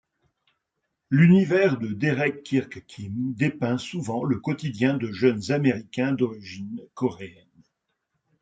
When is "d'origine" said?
6.13-6.81